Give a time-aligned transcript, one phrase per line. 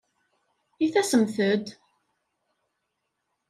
[0.83, 1.65] I tasemt-d?